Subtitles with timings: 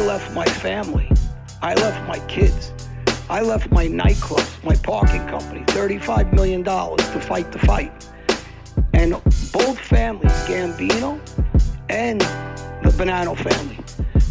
[0.00, 1.10] left my family.
[1.62, 2.72] I left my kids.
[3.28, 7.92] I left my nightclubs, my parking company, $35 million to fight the fight.
[8.92, 9.12] And
[9.52, 11.20] both families, Gambino
[11.88, 13.78] and the Bonanno family,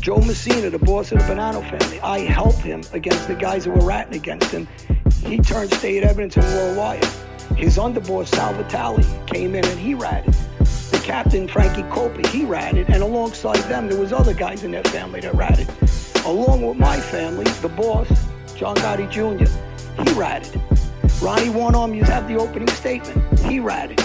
[0.02, 3.72] Joe Massino, the boss of the Bonanno family, I helped him against the guys who
[3.72, 4.68] were ratting against him.
[5.24, 7.06] He turned state evidence in World Wire.
[7.56, 10.36] His underboss, Sal Vitale, came in and he ratted.
[11.10, 12.88] Captain, Frankie Coppa, he ratted.
[12.90, 15.68] And alongside them, there was other guys in their family that ratted.
[16.24, 18.08] Along with my family, the boss,
[18.56, 19.50] John Gotti Jr.,
[20.04, 20.62] he ratted.
[21.20, 23.40] Ronnie One Arm, you have the opening statement.
[23.40, 24.00] He ratted.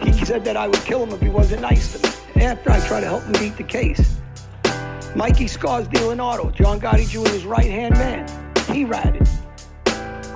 [0.00, 2.44] He said that I would kill him if he wasn't nice to me.
[2.44, 4.16] After I tried to help him beat the case.
[5.16, 8.54] Mikey Scars Leonardo, John Gotti Jr.'s right-hand man.
[8.72, 9.28] He ratted.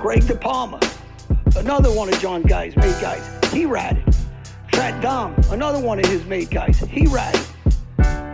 [0.01, 0.83] Greg DePalma,
[1.55, 3.53] another one of John Guy's made guys.
[3.53, 4.03] He ratted.
[4.79, 6.79] Fat Dom, another one of his made guys.
[6.79, 7.45] He ratted.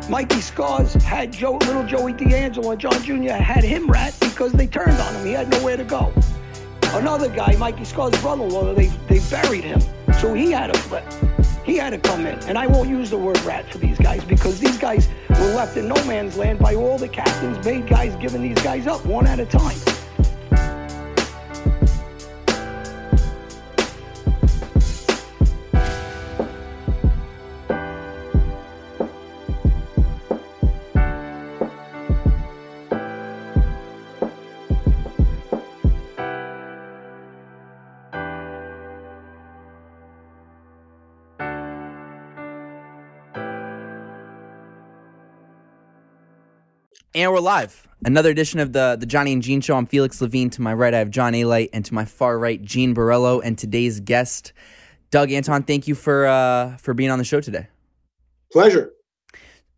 [0.07, 3.31] Mikey Scars had Joe, little Joey D'Angelo and John Jr.
[3.31, 5.25] had him rat because they turned on him.
[5.25, 6.13] He had nowhere to go.
[6.93, 9.81] Another guy, Mikey Scars' brother-in-law, they, they buried him.
[10.19, 11.03] So he had to flip.
[11.65, 12.37] He had to come in.
[12.43, 15.77] And I won't use the word rat for these guys because these guys were left
[15.77, 19.25] in no man's land by all the captains, made guys giving these guys up one
[19.25, 19.94] at a time.
[47.15, 47.87] And we're live.
[48.03, 49.77] Another edition of the the Johnny and Gene Show.
[49.77, 50.49] I'm Felix Levine.
[50.49, 53.41] To my right, I have John Alite, and to my far right, Gene Borrello.
[53.41, 54.51] And today's guest,
[55.11, 55.63] Doug Anton.
[55.63, 57.67] Thank you for uh, for being on the show today.
[58.51, 58.91] Pleasure.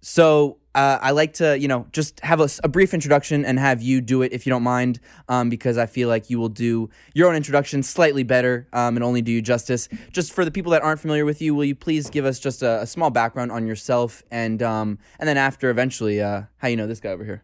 [0.02, 3.81] So uh, I like to, you know, just have a, a, brief introduction and have
[3.81, 6.91] you do it if you don't mind, um, because I feel like you will do
[7.16, 9.90] your own introduction slightly better um, and only do you justice.
[10.12, 12.62] Just for the people that aren't familiar with you, will you please give us just
[12.62, 16.78] a, a small background on yourself and um, and then after eventually uh, how you
[16.78, 17.44] know this guy over here?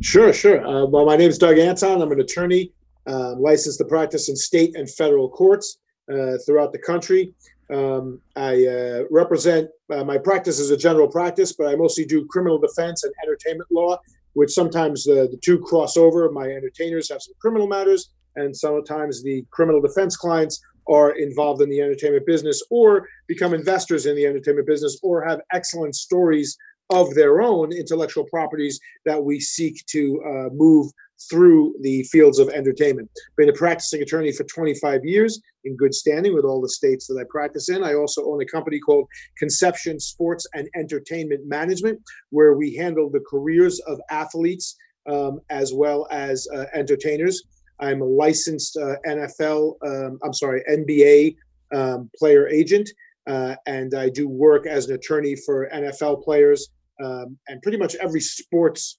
[0.00, 0.64] Sure, sure.
[0.64, 2.00] Uh, well, my name is Doug Anton.
[2.00, 2.72] I'm an attorney,
[3.08, 7.34] uh, licensed to practice in state and federal courts uh, throughout the country.
[7.70, 12.26] Um, I uh, represent uh, my practice is a general practice, but I mostly do
[12.26, 13.98] criminal defense and entertainment law,
[14.32, 16.30] which sometimes uh, the two cross over.
[16.30, 21.68] My entertainers have some criminal matters, and sometimes the criminal defense clients are involved in
[21.68, 26.56] the entertainment business or become investors in the entertainment business or have excellent stories
[26.90, 30.90] of their own intellectual properties that we seek to uh, move
[31.30, 33.10] through the fields of entertainment.
[33.36, 37.18] Been a practicing attorney for 25 years in good standing with all the states that
[37.20, 37.82] I practice in.
[37.82, 39.08] I also own a company called
[39.38, 44.76] Conception Sports and Entertainment Management, where we handle the careers of athletes
[45.08, 47.42] um, as well as uh, entertainers.
[47.80, 51.36] I'm a licensed uh, NFL, um, I'm sorry, NBA
[51.72, 52.88] um, player agent,
[53.26, 56.68] uh, and I do work as an attorney for NFL players
[57.02, 58.98] um, and pretty much every sports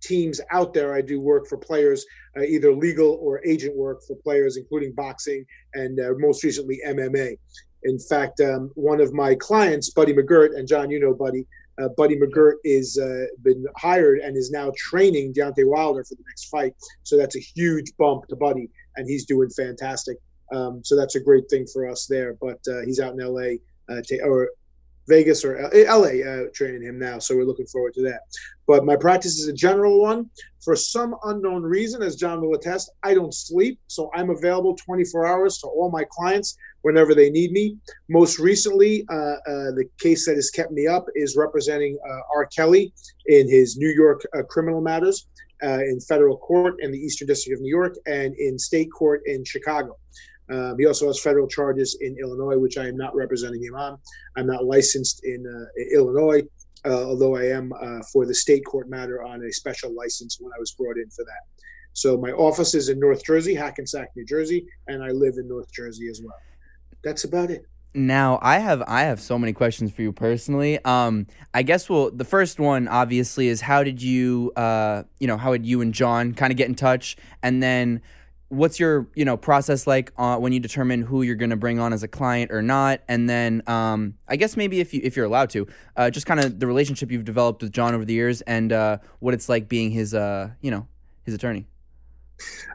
[0.00, 0.94] teams out there.
[0.94, 2.04] I do work for players,
[2.36, 5.44] uh, either legal or agent work for players, including boxing
[5.74, 7.36] and uh, most recently MMA.
[7.84, 11.46] In fact, um, one of my clients, Buddy McGirt, and John, you know Buddy.
[11.80, 16.24] Uh, Buddy McGirt is uh, been hired and is now training Deontay Wilder for the
[16.28, 16.74] next fight.
[17.04, 20.16] So that's a huge bump to Buddy, and he's doing fantastic.
[20.52, 22.34] Um, so that's a great thing for us there.
[22.40, 23.58] But uh, he's out in LA,
[23.88, 24.50] uh, or
[25.08, 28.20] Vegas or LA uh, training him now, so we're looking forward to that.
[28.66, 30.30] But my practice is a general one.
[30.62, 35.26] For some unknown reason, as John will attest, I don't sleep, so I'm available 24
[35.26, 37.78] hours to all my clients whenever they need me.
[38.08, 42.46] Most recently, uh, uh, the case that has kept me up is representing uh, R.
[42.46, 42.92] Kelly
[43.26, 45.26] in his New York uh, criminal matters.
[45.60, 49.22] Uh, in federal court in the Eastern District of New York and in state court
[49.26, 49.96] in Chicago.
[50.50, 53.98] Um, he also has federal charges in Illinois, which I am not representing him on.
[54.36, 56.42] I'm not licensed in uh, Illinois,
[56.86, 60.52] uh, although I am uh, for the state court matter on a special license when
[60.52, 61.62] I was brought in for that.
[61.92, 65.72] So my office is in North Jersey, Hackensack, New Jersey, and I live in North
[65.72, 66.36] Jersey as well.
[67.02, 67.66] That's about it.
[67.94, 70.78] Now I have I have so many questions for you personally.
[70.84, 75.36] Um, I guess well the first one obviously is how did you uh, you know
[75.36, 78.02] how did you and John kind of get in touch, and then
[78.48, 81.78] what's your you know process like uh, when you determine who you're going to bring
[81.78, 83.00] on as a client or not?
[83.08, 85.66] And then um, i guess maybe if you if you're allowed to
[85.96, 88.98] uh, just kind of the relationship you've developed with john over the years and uh,
[89.20, 90.86] what it's like being his uh you know
[91.24, 91.66] his attorney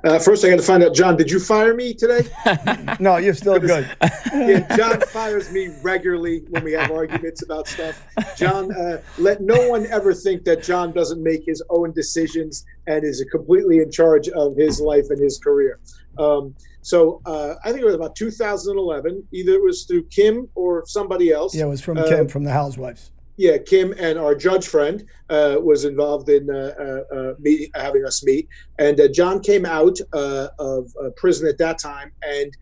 [0.03, 1.15] Uh, first, I got to find out, John.
[1.15, 2.27] Did you fire me today?
[2.99, 3.89] no, you're still good.
[4.33, 8.05] yeah, John fires me regularly when we have arguments about stuff.
[8.35, 13.05] John, uh, let no one ever think that John doesn't make his own decisions and
[13.05, 15.79] is completely in charge of his life and his career.
[16.17, 19.25] Um, so uh, I think it was about 2011.
[19.31, 21.55] Either it was through Kim or somebody else.
[21.55, 25.57] Yeah, it was from Kim from the Housewives yeah, Kim and our judge friend uh,
[25.59, 28.47] was involved in uh, uh, uh meeting, having us meet,
[28.79, 30.87] and uh, John came out of
[31.17, 32.53] prison at that time, and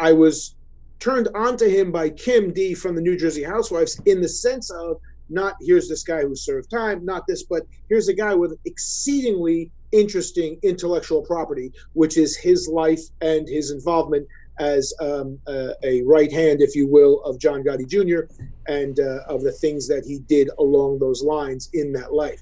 [0.00, 0.56] I was
[1.00, 4.70] turned on to him by Kim D from the New Jersey Housewives in the sense
[4.70, 4.96] of
[5.28, 9.70] not here's this guy who served time, not this, but here's a guy with exceedingly
[9.92, 14.26] interesting intellectual property, which is his life and his involvement
[14.58, 18.30] as um, uh, a right hand, if you will, of John Gotti Jr.
[18.66, 22.40] and uh, of the things that he did along those lines in that life.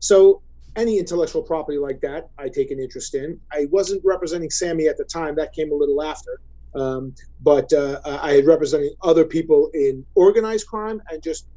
[0.00, 0.42] So,
[0.76, 3.40] any intellectual property like that, I take an interest in.
[3.52, 6.40] I wasn't representing Sammy at the time, that came a little after.
[6.74, 11.48] Um, but uh, I had represented other people in organized crime and just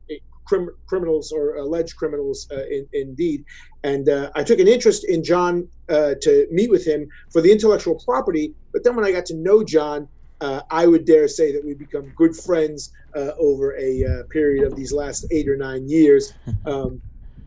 [0.52, 3.44] crim- criminals or alleged criminals uh, in, indeed.
[3.84, 7.52] And uh, I took an interest in John uh, to meet with him for the
[7.52, 8.54] intellectual property.
[8.72, 10.08] But then when I got to know John,
[10.40, 14.66] uh, I would dare say that we become good friends uh, over a uh, period
[14.66, 16.34] of these last eight or nine years.
[16.66, 17.02] Um,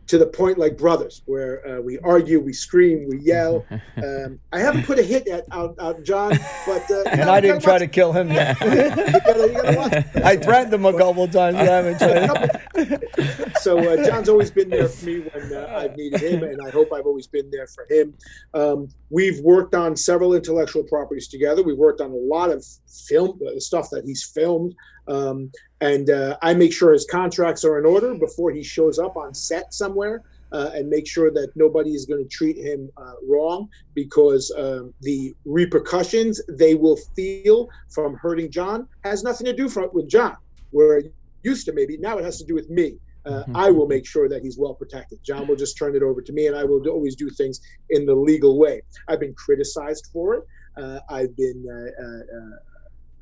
[0.07, 3.65] to the point like brothers, where uh, we argue, we scream, we yell.
[3.97, 7.63] Um, I haven't put a hit at out, out John, but uh, and I didn't
[7.63, 8.57] try to kill him yet.
[8.61, 11.57] I threatened him a couple times.
[11.57, 12.61] I haven't tried.
[13.61, 16.71] so uh, John's always been there for me when uh, I've needed him, and I
[16.71, 18.15] hope I've always been there for him.
[18.53, 21.63] Um, we've worked on several intellectual properties together.
[21.63, 22.65] We've worked on a lot of
[23.07, 24.75] film uh, stuff that he's filmed.
[25.07, 29.17] Um, and uh, I make sure his contracts are in order before he shows up
[29.17, 30.23] on set somewhere.
[30.53, 34.95] Uh, and make sure that nobody is going to treat him uh, wrong because um,
[35.01, 40.37] the repercussions they will feel from hurting John has nothing to do with John,
[40.71, 41.03] where
[41.45, 41.97] used to maybe.
[41.99, 42.97] Now it has to do with me.
[43.27, 43.57] Uh, mm-hmm.
[43.57, 45.19] I will make sure that he's well protected.
[45.25, 47.61] John will just turn it over to me, and I will always do things
[47.91, 48.83] in the legal way.
[49.09, 50.45] I've been criticized for it.
[50.77, 52.57] Uh, I've been uh, uh,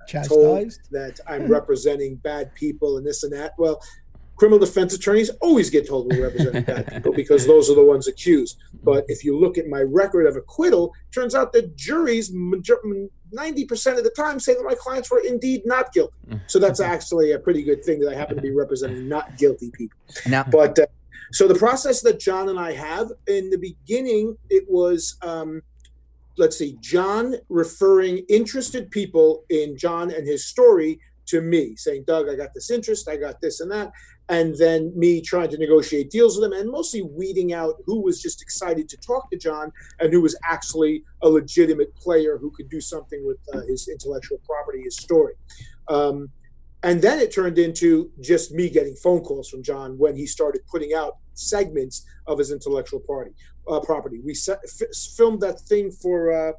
[0.08, 0.80] Chastised?
[0.90, 3.52] that I'm representing bad people and this and that.
[3.58, 3.80] Well,
[4.36, 8.08] criminal defense attorneys always get told we're representing bad people because those are the ones
[8.08, 8.58] accused.
[8.82, 12.32] But if you look at my record of acquittal, turns out that juries
[13.32, 16.16] 90% of the time say that my clients were indeed not guilty.
[16.46, 19.70] So that's actually a pretty good thing that I happen to be representing not guilty
[19.72, 19.98] people.
[20.26, 20.86] Now, but uh,
[21.32, 25.62] so the process that John and I have in the beginning, it was um,
[26.36, 32.28] let's see, John referring interested people in John and his story to me, saying, Doug,
[32.28, 33.92] I got this interest, I got this and that.
[34.28, 38.22] And then me trying to negotiate deals with them and mostly weeding out who was
[38.22, 42.70] just excited to talk to John and who was actually a legitimate player who could
[42.70, 45.34] do something with uh, his intellectual property, his story.
[45.88, 46.30] Um,
[46.82, 50.62] and then it turned into just me getting phone calls from John when he started
[50.70, 53.32] putting out segments of his intellectual party
[53.68, 54.20] uh, property.
[54.24, 56.52] We set, f- filmed that thing for uh,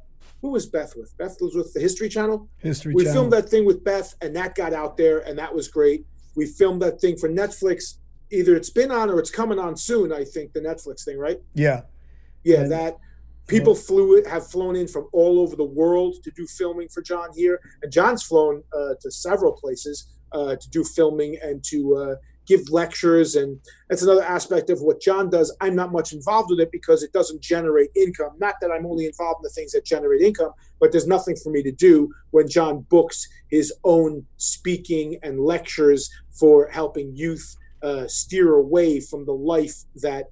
[0.44, 1.16] who was Beth with?
[1.16, 2.50] Beth was with the History Channel.
[2.58, 2.92] History.
[2.94, 3.14] We Channel.
[3.14, 6.04] filmed that thing with Beth, and that got out there, and that was great.
[6.36, 7.94] We filmed that thing for Netflix.
[8.30, 10.12] Either it's been on or it's coming on soon.
[10.12, 11.40] I think the Netflix thing, right?
[11.54, 11.84] Yeah.
[12.42, 12.98] Yeah, and, that
[13.46, 17.00] people flew it have flown in from all over the world to do filming for
[17.00, 21.96] John here, and John's flown uh, to several places uh, to do filming and to
[21.96, 22.14] uh,
[22.46, 23.58] give lectures and
[23.88, 25.54] that's another aspect of what john does.
[25.60, 28.32] I'm not much involved with it because it doesn't generate income.
[28.38, 31.50] Not that i'm only involved in the things that generate income but there's nothing for
[31.50, 38.06] me to do when john books his own speaking and lectures for helping youth uh,
[38.08, 40.30] steer away from the life that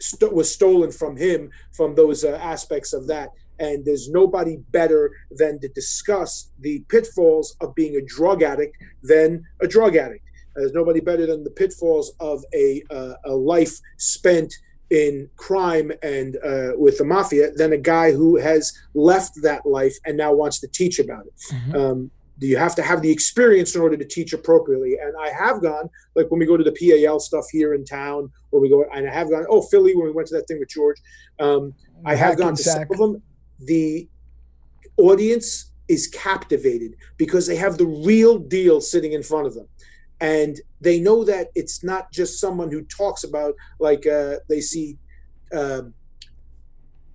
[0.00, 3.30] st- was stolen from him from those uh, aspects of that.
[3.58, 9.44] And there's nobody better than to discuss the pitfalls of being a drug addict than
[9.60, 10.24] a drug addict
[10.58, 14.52] there's nobody better than the pitfalls of a, uh, a life spent
[14.90, 19.96] in crime and uh, with the mafia than a guy who has left that life
[20.06, 21.34] and now wants to teach about it.
[21.52, 21.76] Mm-hmm.
[21.76, 22.10] Um,
[22.40, 24.96] you have to have the experience in order to teach appropriately.
[25.00, 28.30] And I have gone, like when we go to the PAL stuff here in town,
[28.52, 30.60] or we go, and I have gone, oh, Philly, when we went to that thing
[30.60, 30.96] with George.
[31.40, 31.74] Um,
[32.04, 33.22] I have gone to some of them.
[33.58, 34.08] The
[34.96, 39.66] audience is captivated because they have the real deal sitting in front of them
[40.20, 44.98] and they know that it's not just someone who talks about like uh, they see
[45.52, 45.94] um,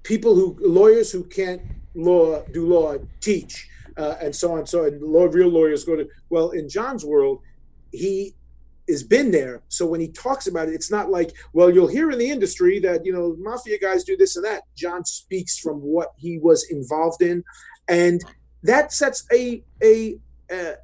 [0.03, 1.61] people who lawyers who can't
[1.95, 6.07] law do law teach uh, and so on so and law, real lawyers go to
[6.29, 7.41] well in john's world
[7.91, 8.33] he
[8.89, 9.61] has been there.
[9.69, 12.79] So when he talks about it, it's not like, well, you'll hear in the industry
[12.79, 14.63] that, you know, mafia guys do this and that.
[14.75, 17.43] John speaks from what he was involved in.
[17.87, 18.21] And
[18.63, 20.17] that sets a, a,
[20.51, 20.75] a,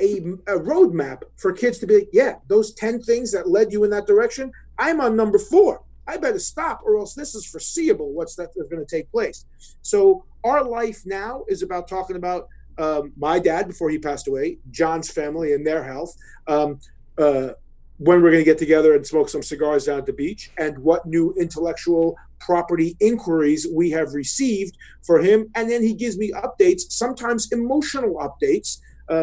[0.00, 3.84] a, a roadmap for kids to be like, yeah, those 10 things that led you
[3.84, 5.82] in that direction, I'm on number four.
[6.06, 9.46] I better stop or else this is foreseeable what's that that's going to take place.
[9.82, 14.58] So our life now is about talking about um, my dad before he passed away,
[14.70, 16.16] John's family and their health,
[16.48, 16.80] um,
[17.18, 17.50] uh,
[17.98, 20.78] when we're going to get together and smoke some cigars down at the beach, and
[20.78, 25.48] what new intellectual property inquiries we have received for him.
[25.54, 28.78] And then he gives me updates, sometimes emotional updates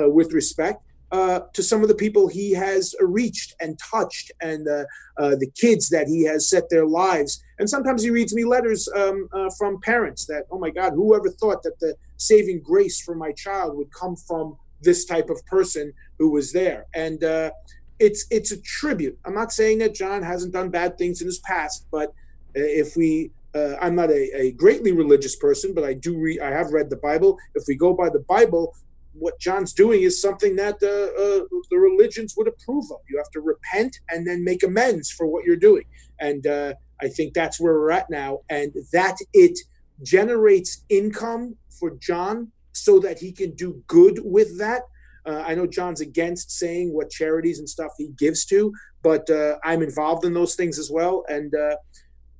[0.07, 0.83] with respect.
[1.11, 4.83] Uh, to some of the people he has reached and touched, and uh,
[5.17, 7.43] uh, the kids that he has set their lives.
[7.57, 11.29] And sometimes he reads me letters um, uh, from parents that, oh my God, whoever
[11.31, 15.93] thought that the saving grace for my child would come from this type of person
[16.19, 16.85] who was there.
[16.93, 17.51] And uh,
[17.97, 19.17] it's it's a tribute.
[19.25, 22.09] I'm not saying that John hasn't done bad things in his past, but
[22.55, 26.39] uh, if we uh, I'm not a, a, greatly religious person, but I do read.
[26.39, 27.39] I have read the Bible.
[27.55, 28.75] If we go by the Bible,
[29.13, 32.99] what John's doing is something that uh, uh, the religions would approve of.
[33.09, 35.85] You have to repent and then make amends for what you're doing.
[36.19, 38.39] And uh, I think that's where we're at now.
[38.49, 39.59] And that it
[40.03, 44.83] generates income for John so that he can do good with that
[45.25, 48.73] uh, I know John's against saying what charities and stuff he gives to,
[49.03, 51.23] but uh, I'm involved in those things as well.
[51.27, 51.53] And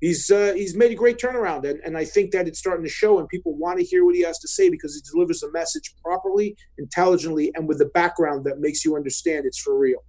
[0.02, 2.92] he's uh, he's made a great turnaround, and, and I think that it's starting to
[2.92, 5.52] show, and people want to hear what he has to say because he delivers a
[5.52, 10.04] message properly, intelligently, and with the background that makes you understand it's for real.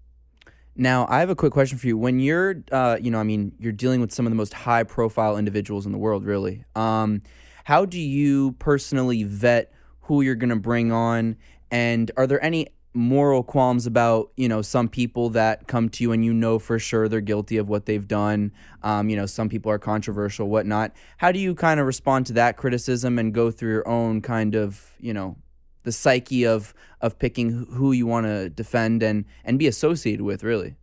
[0.76, 1.98] Now, I have a quick question for you.
[1.98, 5.36] When you're, uh, you know, I mean, you're dealing with some of the most high-profile
[5.36, 6.64] individuals in the world, really.
[6.74, 7.22] Um,
[7.64, 11.36] how do you personally vet who you're going to bring on
[11.70, 16.10] and are there any moral qualms about you know some people that come to you
[16.10, 18.50] and you know for sure they're guilty of what they've done
[18.82, 20.92] um, you know some people are controversial whatnot.
[21.18, 24.54] How do you kind of respond to that criticism and go through your own kind
[24.54, 25.36] of you know
[25.84, 30.42] the psyche of of picking who you want to defend and and be associated with
[30.42, 30.74] really?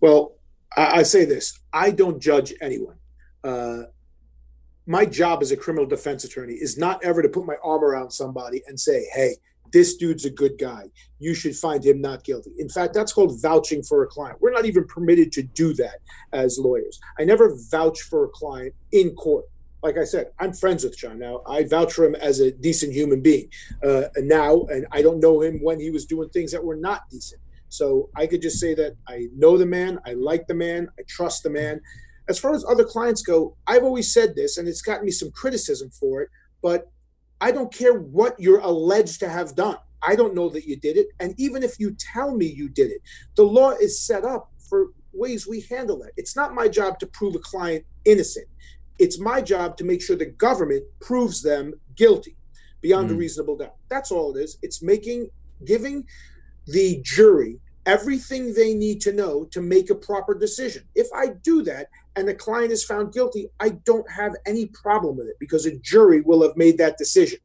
[0.00, 0.34] Well
[0.76, 1.58] i, I say this.
[1.72, 2.96] I don't judge anyone.
[3.42, 3.84] Uh,
[4.86, 8.10] my job as a criminal defense attorney is not ever to put my arm around
[8.10, 9.36] somebody and say hey
[9.74, 10.88] this dude's a good guy.
[11.18, 12.52] You should find him not guilty.
[12.58, 14.38] In fact, that's called vouching for a client.
[14.40, 15.96] We're not even permitted to do that
[16.32, 17.00] as lawyers.
[17.18, 19.46] I never vouch for a client in court.
[19.82, 21.42] Like I said, I'm friends with John now.
[21.44, 23.48] I vouch for him as a decent human being
[23.84, 27.02] uh, now, and I don't know him when he was doing things that were not
[27.10, 27.40] decent.
[27.68, 31.02] So I could just say that I know the man, I like the man, I
[31.08, 31.80] trust the man.
[32.28, 35.32] As far as other clients go, I've always said this, and it's gotten me some
[35.32, 36.28] criticism for it,
[36.62, 36.92] but
[37.44, 39.76] I don't care what you're alleged to have done.
[40.02, 41.08] I don't know that you did it.
[41.20, 43.02] And even if you tell me you did it,
[43.34, 46.12] the law is set up for ways we handle that.
[46.16, 48.46] It's not my job to prove a client innocent.
[48.98, 52.34] It's my job to make sure the government proves them guilty
[52.80, 53.12] beyond mm.
[53.12, 53.76] a reasonable doubt.
[53.90, 54.56] That's all it is.
[54.62, 55.28] It's making,
[55.66, 56.06] giving
[56.66, 60.84] the jury everything they need to know to make a proper decision.
[60.94, 65.16] If I do that and the client is found guilty, I don't have any problem
[65.16, 67.38] with it because a jury will have made that decision.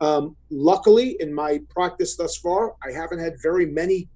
[0.00, 4.08] Um, luckily, in my practice thus far, I haven't had very many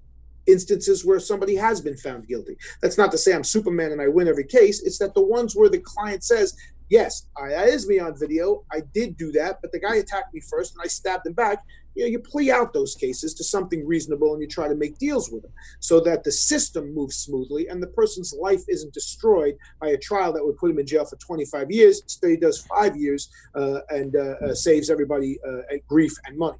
[0.47, 2.57] instances where somebody has been found guilty.
[2.81, 4.83] That's not to say I'm Superman and I win every case.
[4.83, 6.55] It's that the ones where the client says,
[6.87, 8.63] Yes, I, that is me on video.
[8.71, 11.63] I did do that, but the guy attacked me first and I stabbed him back
[11.95, 14.97] you know you plea out those cases to something reasonable and you try to make
[14.97, 19.57] deals with them so that the system moves smoothly and the person's life isn't destroyed
[19.79, 22.61] by a trial that would put him in jail for 25 years instead he does
[22.61, 26.57] five years uh, and uh, uh, saves everybody uh, grief and money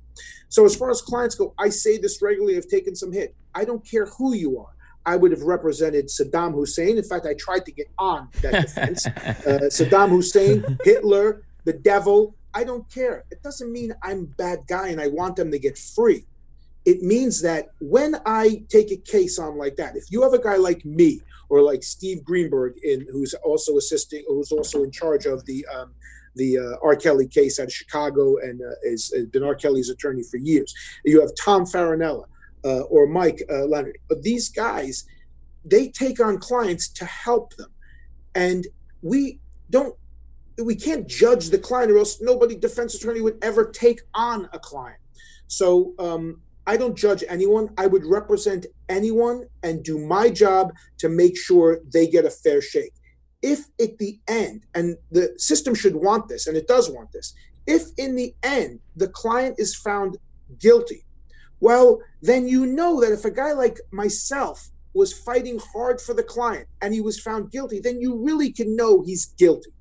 [0.49, 3.63] so as far as clients go i say this regularly i've taken some hit i
[3.65, 4.69] don't care who you are
[5.07, 6.97] I would have represented Saddam Hussein.
[6.97, 9.05] In fact, I tried to get on that defense.
[9.45, 13.25] Uh, Saddam Hussein, Hitler, the devil, I don't care.
[13.29, 16.25] It doesn't mean I'm bad guy and I want them to get free.
[16.85, 20.41] It means that when I take a case on like that, if you have a
[20.41, 21.19] guy like me
[21.49, 25.91] or like Steve Greenberg, in who's also assisting, who's also in charge of the um,
[26.35, 26.95] the uh, R.
[26.95, 29.55] Kelly case out of Chicago and uh, is, has been R.
[29.55, 30.73] Kelly's attorney for years.
[31.03, 32.25] You have Tom Farinella
[32.63, 33.97] uh, or Mike uh, Leonard.
[34.07, 35.05] But these guys,
[35.63, 37.71] they take on clients to help them,
[38.33, 38.67] and
[39.01, 39.95] we don't
[40.63, 44.59] we can't judge the client or else nobody defense attorney would ever take on a
[44.59, 44.99] client.
[45.47, 47.69] So um, i don't judge anyone.
[47.77, 52.61] I would represent anyone and do my job to make sure they get a fair
[52.61, 52.93] shake.
[53.41, 57.33] If at the end and the system should want this and it does want this
[57.67, 60.17] if in the end the client is found
[60.59, 61.05] guilty
[61.59, 66.23] well, then you know that if a guy like myself was fighting hard for the
[66.23, 69.71] client and he was found guilty, then you really can know he's guilty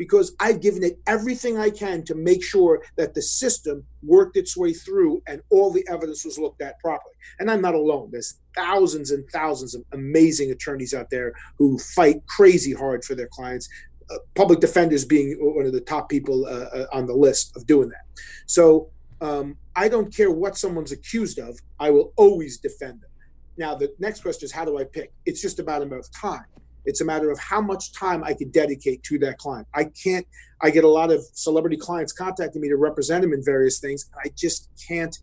[0.00, 4.56] because I've given it everything I can to make sure that the system worked its
[4.56, 7.14] way through and all the evidence was looked at properly.
[7.38, 8.08] And I'm not alone.
[8.10, 13.26] There's thousands and thousands of amazing attorneys out there who fight crazy hard for their
[13.26, 13.68] clients.
[14.10, 17.66] Uh, public defenders being one of the top people uh, uh, on the list of
[17.66, 18.22] doing that.
[18.46, 18.88] So
[19.20, 23.10] um, I don't care what someone's accused of, I will always defend them.
[23.58, 25.12] Now, the next question is how do I pick?
[25.26, 26.46] It's just about a matter of time.
[26.84, 29.66] It's a matter of how much time I can dedicate to that client.
[29.74, 30.26] I can't,
[30.60, 34.10] I get a lot of celebrity clients contacting me to represent them in various things.
[34.24, 35.18] I just can't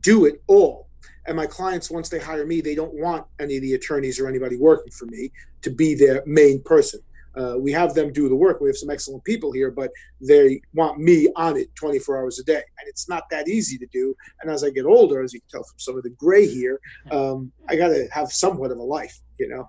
[0.00, 0.88] do it all.
[1.26, 4.28] And my clients, once they hire me, they don't want any of the attorneys or
[4.28, 7.00] anybody working for me to be their main person.
[7.36, 8.60] Uh, we have them do the work.
[8.60, 9.90] We have some excellent people here, but
[10.20, 12.62] they want me on it 24 hours a day.
[12.78, 14.14] And it's not that easy to do.
[14.42, 16.80] And as I get older, as you can tell from some of the gray here,
[17.10, 19.68] um, I got to have somewhat of a life, you know?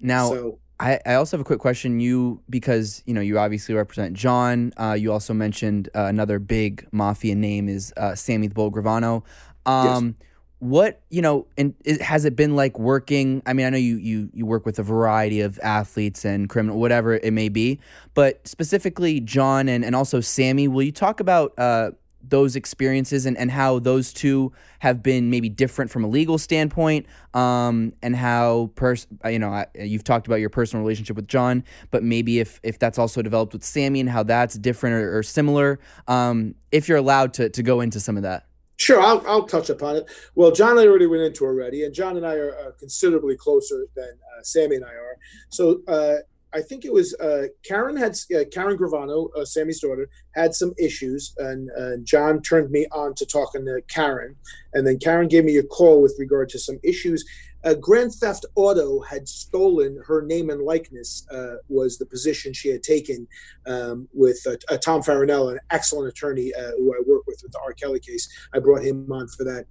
[0.00, 2.00] Now, so, I, I also have a quick question.
[2.00, 4.72] You because you know you obviously represent John.
[4.76, 9.22] Uh, you also mentioned uh, another big mafia name is uh, Sammy the Bull Gravano.
[9.66, 10.28] Um, yes.
[10.58, 13.42] What you know, and it, has it been like working?
[13.46, 16.78] I mean, I know you you you work with a variety of athletes and criminal,
[16.78, 17.80] whatever it may be,
[18.14, 20.68] but specifically John and and also Sammy.
[20.68, 21.90] Will you talk about uh,
[22.28, 27.06] those experiences and, and how those two have been maybe different from a legal standpoint
[27.34, 32.02] um, and how pers- you know you've talked about your personal relationship with john but
[32.02, 35.78] maybe if if that's also developed with sammy and how that's different or, or similar
[36.08, 38.46] um, if you're allowed to, to go into some of that
[38.78, 40.10] Sure, I'll, I'll touch upon it.
[40.34, 43.86] Well, John I already went into already, and John and I are, are considerably closer
[43.94, 45.16] than uh, Sammy and I are.
[45.50, 46.14] So uh,
[46.54, 50.72] I think it was uh, Karen had uh, Karen Gravano, uh, Sammy's daughter, had some
[50.78, 54.36] issues, and uh, John turned me on to talking to Karen,
[54.74, 57.24] and then Karen gave me a call with regard to some issues.
[57.64, 61.24] Uh, Grand Theft Auto had stolen her name and likeness.
[61.30, 63.28] Uh, was the position she had taken
[63.66, 64.44] um, with
[64.82, 67.72] Tom Farinella, an excellent attorney who I work with with the R.
[67.72, 68.28] Kelly case.
[68.52, 69.66] I brought him on for that.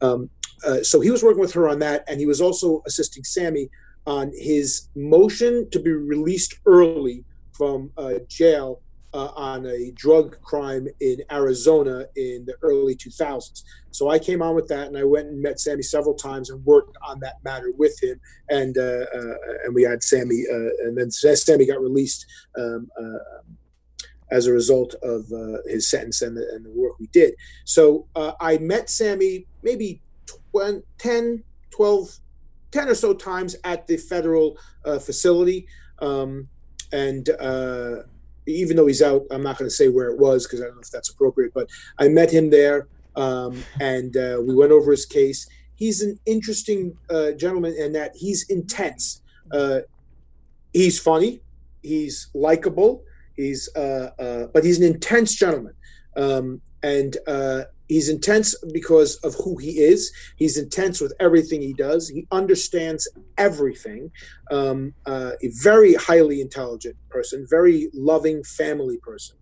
[0.00, 0.30] Um,
[0.82, 3.68] so he was working with her on that, and he was also assisting Sammy
[4.06, 8.80] on his motion to be released early from uh, jail
[9.12, 13.62] uh, on a drug crime in Arizona in the early 2000s.
[13.90, 16.64] So I came on with that, and I went and met Sammy several times and
[16.64, 18.20] worked on that matter with him.
[18.48, 19.34] And uh, uh
[19.64, 22.24] and we had Sammy, uh, and then Sammy got released
[22.56, 25.26] um, uh, as a result of
[25.66, 27.34] his sentence and the, and the, work we did.
[27.64, 30.00] So I met Sammy maybe
[30.52, 32.20] 20, 10, 12
[32.70, 35.66] 10 or so times at the federal uh, facility.
[36.00, 36.48] Um,
[36.92, 38.02] and uh,
[38.46, 40.76] even though he's out, I'm not going to say where it was because I don't
[40.76, 44.90] know if that's appropriate, but I met him there um, and uh, we went over
[44.90, 45.48] his case.
[45.74, 49.22] He's an interesting uh, gentleman in that he's intense.
[49.50, 49.80] Uh,
[50.72, 51.40] he's funny,
[51.82, 53.02] he's likable,
[53.36, 55.74] he's, uh, but he's an intense gentleman.
[56.16, 57.16] Um, and
[57.90, 60.12] He's intense because of who he is.
[60.36, 62.08] He's intense with everything he does.
[62.08, 64.12] He understands everything.
[64.48, 69.34] Um, uh, a very highly intelligent person, very loving family person.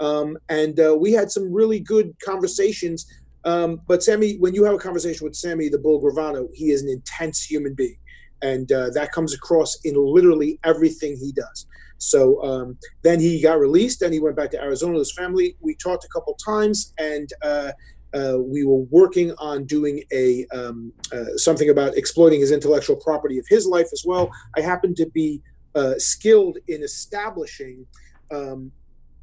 [0.00, 3.06] Um, and uh, we had some really good conversations.
[3.46, 6.82] Um, but Sammy, when you have a conversation with Sammy the Bull Gravano, he is
[6.82, 7.96] an intense human being.
[8.42, 11.66] And uh, that comes across in literally everything he does.
[12.10, 15.56] So um, then he got released and he went back to Arizona with his family.
[15.60, 17.72] We talked a couple times and uh,
[18.14, 23.38] uh, we were working on doing a um, uh, something about exploiting his intellectual property
[23.38, 24.30] of his life as well.
[24.56, 25.42] I happen to be
[25.74, 27.86] uh, skilled in establishing.
[28.30, 28.72] Um,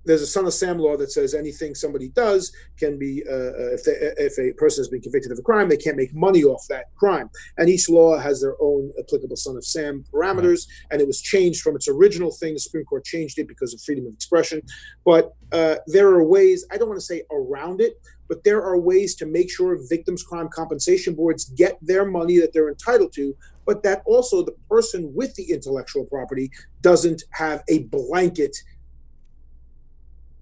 [0.05, 3.73] there's a son of Sam law that says anything somebody does can be uh, uh,
[3.73, 6.43] if, they, if a person has been convicted of a crime, they can't make money
[6.43, 7.29] off that crime.
[7.57, 11.61] And each law has their own applicable son of Sam parameters, and it was changed
[11.61, 12.53] from its original thing.
[12.53, 14.61] The Supreme Court changed it because of freedom of expression.
[15.05, 18.79] But uh, there are ways I don't want to say around it, but there are
[18.79, 23.35] ways to make sure victims' crime compensation boards get their money that they're entitled to,
[23.65, 26.49] but that also the person with the intellectual property
[26.81, 28.55] doesn't have a blanket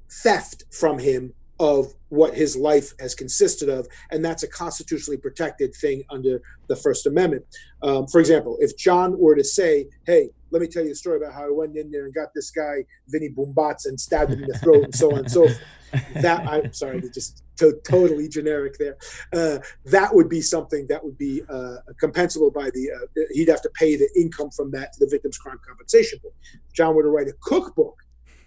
[0.09, 5.75] theft from him of what his life has consisted of, and that's a constitutionally protected
[5.75, 7.45] thing under the First Amendment.
[7.81, 11.17] Um, for example, if John were to say, "Hey, let me tell you a story
[11.17, 14.43] about how I went in there and got this guy Vinny Boombatz and stabbed him
[14.43, 15.59] in the throat and so on and so forth,"
[16.15, 18.97] that I'm sorry to just to, totally generic there.
[19.33, 22.89] Uh, that would be something that would be uh, compensable by the.
[22.89, 26.35] Uh, he'd have to pay the income from that to the Victims' Crime Compensation Board.
[26.73, 27.97] John were to write a cookbook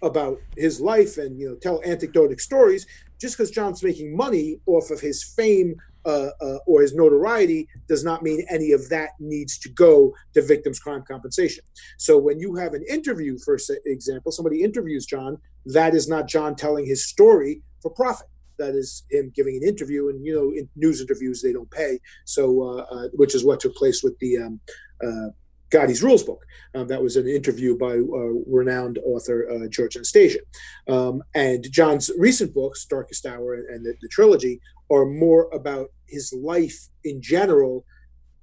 [0.03, 2.85] about his life and you know tell anecdotic stories
[3.19, 8.03] just because john's making money off of his fame uh, uh, or his notoriety does
[8.03, 11.63] not mean any of that needs to go to victims' crime compensation.
[11.97, 16.55] So when you have an interview, for example, somebody interviews John, that is not John
[16.55, 18.27] telling his story for profit.
[18.59, 21.99] That is him giving an interview, and you know, in news interviews they don't pay.
[22.25, 24.59] So, uh, uh, which is what took place with the um,
[25.03, 25.29] uh,
[25.73, 26.45] Gotti's Rules book.
[26.75, 30.39] Um, that was an interview by uh, renowned author uh, George Anastasia.
[30.87, 36.31] Um, and John's recent books, Darkest Hour and, the, the, trilogy, are more about his
[36.31, 37.85] life in general,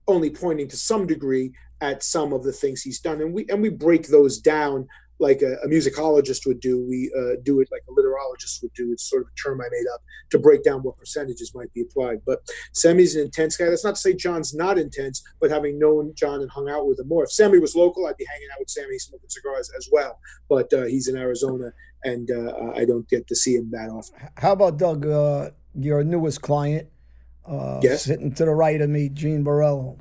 [0.08, 3.20] only pointing to some degree at some of the things he's done.
[3.20, 4.88] And we and we break those down
[5.20, 6.84] like a, a musicologist would do.
[6.88, 8.90] We uh, do it like a literologist would do.
[8.92, 11.82] It's sort of a term I made up to break down what percentages might be
[11.82, 12.22] applied.
[12.24, 12.40] But
[12.72, 13.66] Sammy's an intense guy.
[13.66, 16.98] That's not to say John's not intense, but having known John and hung out with
[16.98, 17.24] him more.
[17.24, 20.18] If Sammy was local, I'd be hanging out with Sammy smoking cigars as well.
[20.48, 24.28] But uh, he's in Arizona, and uh, I don't get to see him that often.
[24.36, 26.88] How about Doug, uh, your newest client?
[27.46, 28.04] Uh, yes.
[28.04, 29.98] Sitting to the right of me, Gene Burrell.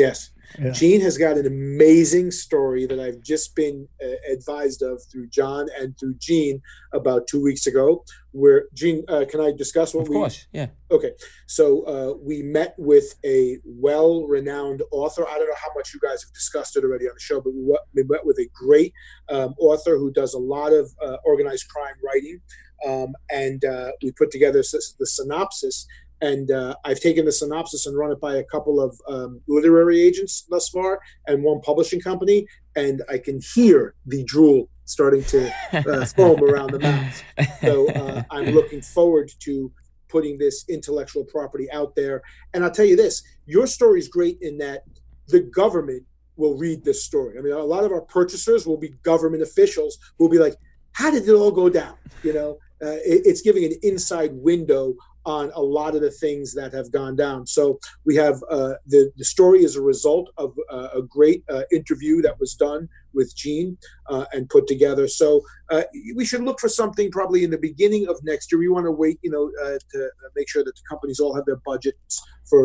[0.00, 0.30] Yes.
[0.58, 0.70] Yeah.
[0.72, 5.68] Gene has got an amazing story that I've just been uh, advised of through John
[5.78, 6.60] and through Gene
[6.92, 8.04] about two weeks ago.
[8.32, 10.16] Where Gene, uh, can I discuss what of we?
[10.16, 10.68] Of course, yeah.
[10.90, 11.12] Okay,
[11.46, 15.24] so uh, we met with a well-renowned author.
[15.28, 17.52] I don't know how much you guys have discussed it already on the show, but
[17.54, 18.92] we, we met with a great
[19.28, 22.40] um, author who does a lot of uh, organized crime writing.
[22.86, 25.86] Um, and uh, we put together the synopsis
[26.20, 30.00] and uh, I've taken the synopsis and run it by a couple of um, literary
[30.00, 35.52] agents thus far and one publishing company, and I can hear the drool starting to
[35.72, 37.22] uh, foam around the mouth.
[37.60, 39.72] So uh, I'm looking forward to
[40.08, 42.22] putting this intellectual property out there.
[42.52, 44.84] And I'll tell you this: your story is great in that
[45.28, 46.04] the government
[46.36, 47.38] will read this story.
[47.38, 50.56] I mean, a lot of our purchasers will be government officials who will be like,
[50.92, 52.58] "How did it all go down?" You know.
[52.82, 54.94] Uh, it, it's giving an inside window
[55.30, 57.46] on a lot of the things that have gone down.
[57.46, 61.62] So we have uh, the the story is a result of uh, a great uh,
[61.78, 63.76] interview that was done with Gene
[64.12, 65.06] uh, and put together.
[65.08, 65.82] So uh,
[66.14, 68.58] we should look for something probably in the beginning of next year.
[68.58, 71.46] We want to wait, you know, uh, to make sure that the companies all have
[71.46, 72.62] their budgets for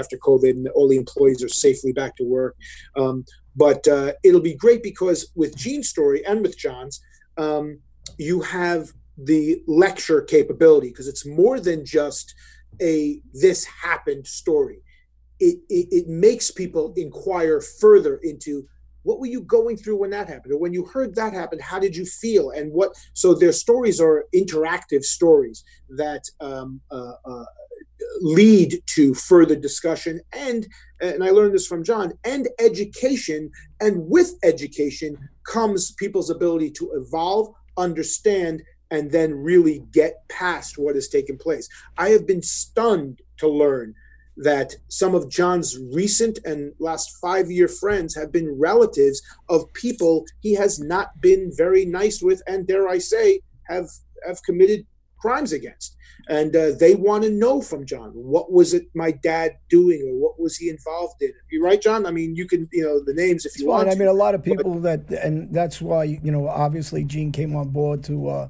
[0.00, 2.56] after COVID and all the employees are safely back to work.
[2.96, 3.82] Um, but
[4.24, 7.00] it'll be great because with Gene's story and with John's.
[7.38, 7.78] Um,
[8.18, 8.92] you have
[9.24, 12.34] the lecture capability because it's more than just
[12.80, 14.78] a this happened story.
[15.38, 18.66] It, it, it makes people inquire further into
[19.02, 21.78] what were you going through when that happened or when you heard that happen how
[21.78, 27.44] did you feel and what so their stories are interactive stories that um, uh, uh,
[28.20, 30.66] lead to further discussion and
[31.00, 36.90] and i learned this from john and education and with education comes people's ability to
[36.94, 41.66] evolve understand and then really get past what has taken place.
[41.96, 43.94] I have been stunned to learn
[44.36, 50.26] that some of John's recent and last five year friends have been relatives of people
[50.40, 53.88] he has not been very nice with, and dare I say, have
[54.26, 54.86] have committed
[55.18, 55.96] crimes against.
[56.28, 60.14] And uh, they want to know from John what was it my dad doing or
[60.22, 61.32] what was he involved in?
[61.50, 62.04] You right, John?
[62.06, 63.88] I mean, you can you know the names if you it's want.
[63.88, 63.96] Fine.
[63.96, 67.32] I mean, a lot of people but, that, and that's why you know obviously Gene
[67.32, 68.28] came on board to.
[68.28, 68.48] Uh,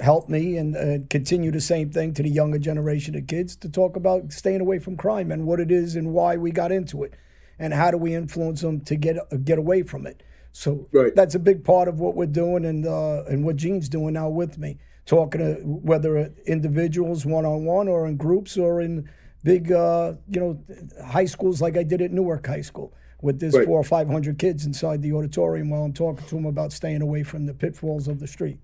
[0.00, 3.68] help me and uh, continue the same thing to the younger generation of kids to
[3.68, 7.02] talk about staying away from crime and what it is and why we got into
[7.02, 7.14] it
[7.58, 10.22] and how do we influence them to get uh, get away from it.
[10.52, 11.14] So right.
[11.14, 14.28] that's a big part of what we're doing and uh, and what Gene's doing now
[14.28, 19.08] with me, talking to whether individuals one on one or in groups or in
[19.44, 20.62] big uh, you know
[21.04, 23.66] high schools like I did at Newark High School with this right.
[23.66, 27.02] four or five hundred kids inside the auditorium while I'm talking to them about staying
[27.02, 28.58] away from the pitfalls of the street.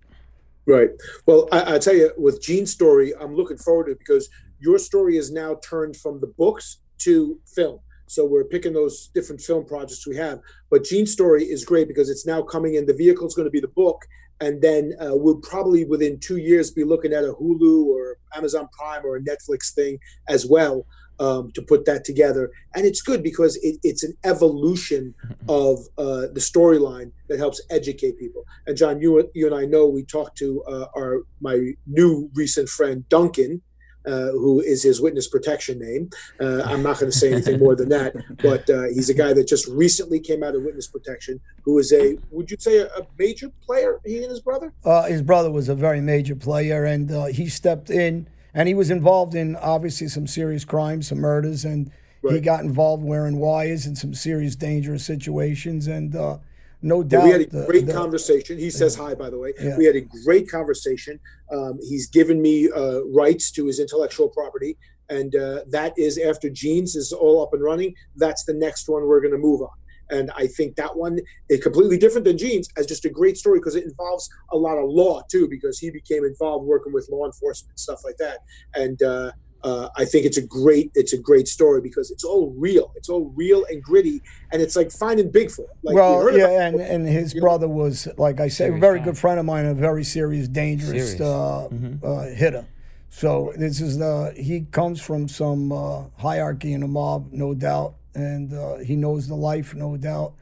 [0.67, 0.91] Right.
[1.27, 4.29] Well, I, I tell you, with Gene's story, I'm looking forward to it because
[4.61, 7.81] your story is now turned from the books to film.
[8.07, 10.41] So we're picking those different film projects we have.
[10.71, 12.87] But Gene's story is great because it's now coming in.
[12.87, 14.03] The vehicle is going to be the book,
[14.41, 18.69] and then uh, we'll probably within two years be looking at a Hulu or Amazon
[18.79, 19.99] Prime or a Netflix thing
[20.29, 20.87] as well
[21.19, 22.51] um, to put that together.
[22.75, 25.51] And it's good because it, it's an evolution mm-hmm.
[25.51, 28.45] of uh, the storyline that helps educate people.
[28.67, 32.69] And John, you, you and I know we talked to uh, our my new recent
[32.69, 33.63] friend Duncan.
[34.05, 36.11] Uh, who is his witness protection name?
[36.41, 39.33] Uh, I'm not going to say anything more than that, but uh, he's a guy
[39.33, 41.39] that just recently came out of witness protection.
[41.65, 44.01] Who is a, would you say, a, a major player?
[44.05, 44.73] He and his brother.
[44.85, 48.75] Uh, his brother was a very major player, and uh, he stepped in and he
[48.75, 51.91] was involved in obviously some serious crimes, some murders, and
[52.23, 52.35] right.
[52.35, 55.87] he got involved wearing wires in some serious dangerous situations.
[55.87, 56.39] And uh,
[56.83, 58.59] no doubt, we had a great the, conversation.
[58.59, 59.55] He says hi, by the way.
[59.61, 59.77] Yeah.
[59.79, 61.21] We had a great conversation.
[61.51, 64.77] Um, he's given me uh, rights to his intellectual property,
[65.09, 67.95] and uh, that is after Gene's is all up and running.
[68.17, 69.71] That's the next one we're going to move on.
[70.13, 73.59] And I think that one is completely different than Gene's as just a great story
[73.59, 77.27] because it involves a lot of law too, because he became involved working with law
[77.27, 78.39] enforcement stuff like that.
[78.75, 79.33] And uh,
[79.65, 82.93] uh, I think it's a great it's a great story because it's all real.
[82.97, 84.21] It's all real and gritty,
[84.53, 85.69] and it's like finding Bigfoot.
[85.83, 89.39] Like, well, yeah, and, and his brother was like I said, a very good friend
[89.39, 91.21] of mine, a very serious, dangerous serious.
[91.21, 92.05] Uh, mm-hmm.
[92.05, 92.67] uh, hitter.
[93.11, 97.95] So this is the he comes from some uh, hierarchy in the mob, no doubt,
[98.15, 100.35] and uh, he knows the life, no doubt.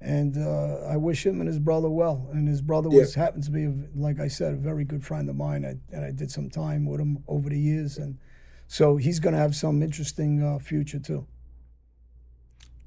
[0.00, 2.26] And uh, I wish him and his brother well.
[2.32, 3.22] And his brother was yeah.
[3.22, 5.64] happens to be, like I said, a very good friend of mine.
[5.64, 8.18] I, and I did some time with him over the years, and
[8.66, 11.26] so he's going to have some interesting uh, future too.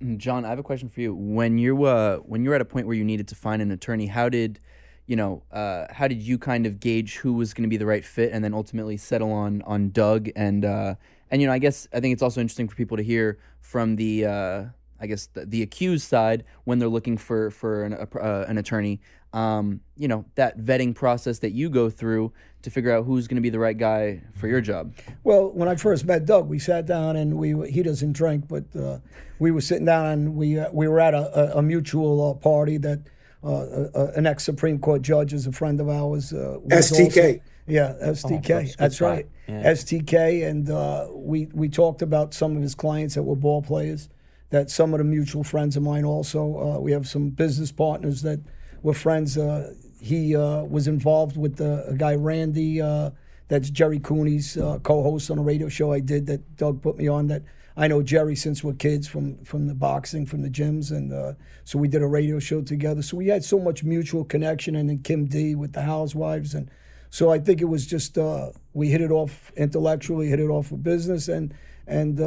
[0.01, 1.13] Mm, John, I have a question for you.
[1.13, 4.07] When you uh, when you're at a point where you needed to find an attorney,
[4.07, 4.59] how did
[5.05, 7.85] you know uh, how did you kind of gauge who was going to be the
[7.85, 10.29] right fit, and then ultimately settle on on Doug?
[10.35, 10.95] And uh,
[11.33, 13.95] and you know, I guess I think it's also interesting for people to hear from
[13.95, 14.63] the uh,
[14.99, 19.01] I guess the, the, accused side when they're looking for for an, uh, an attorney.
[19.33, 23.37] Um, you know that vetting process that you go through to figure out who's going
[23.37, 24.93] to be the right guy for your job.
[25.23, 28.65] Well, when I first met Doug, we sat down and we he doesn't drink, but
[28.75, 28.99] uh,
[29.39, 32.33] we were sitting down and we uh, we were at a, a, a mutual uh,
[32.35, 32.99] party that
[33.43, 36.31] uh, an ex Supreme Court judge is a friend of ours.
[36.31, 37.39] Uh, STK.
[37.39, 38.69] Also, yeah, STK.
[38.69, 39.27] Oh, that's right.
[39.47, 39.71] Yeah.
[39.71, 44.09] STK, and uh, we we talked about some of his clients that were ball players.
[44.49, 46.79] That some of the mutual friends of mine also.
[46.79, 48.39] we have some business partners that
[48.83, 49.37] were friends.
[49.37, 53.11] Uh, he uh, was involved with the, a guy Randy, uh,
[53.47, 57.07] that's Gerry Cooney's uh, co-host on a radio show I did that Doug put me
[57.07, 57.27] on.
[57.27, 57.43] That
[57.77, 61.33] I know Gerry since we're kids from from the boxing, from the gyms, and uh,
[61.63, 63.01] so we did a radio show together.
[63.01, 66.69] So we had so much mutual connection, and then Kim D with the Housewives, and
[67.13, 70.71] so I think it was just uh, we hit it off intellectually, hit it off
[70.71, 71.53] with business, and
[71.85, 72.19] and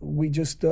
[0.00, 0.64] we just